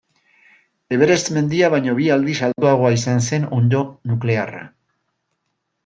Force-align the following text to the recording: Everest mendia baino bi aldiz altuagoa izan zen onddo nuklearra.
Everest 0.95 1.29
mendia 1.35 1.69
baino 1.75 1.93
bi 1.99 2.07
aldiz 2.17 2.35
altuagoa 2.49 2.91
izan 2.97 3.21
zen 3.29 3.47
onddo 3.61 3.83
nuklearra. 4.15 4.65